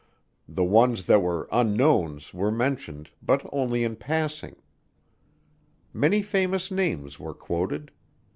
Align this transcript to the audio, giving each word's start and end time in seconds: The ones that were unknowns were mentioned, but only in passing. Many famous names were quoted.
The 0.49 0.63
ones 0.63 1.03
that 1.05 1.19
were 1.21 1.47
unknowns 1.51 2.33
were 2.33 2.49
mentioned, 2.49 3.11
but 3.21 3.47
only 3.53 3.83
in 3.83 3.97
passing. 3.97 4.55
Many 5.93 6.23
famous 6.23 6.71
names 6.71 7.19
were 7.19 7.35
quoted. 7.35 7.91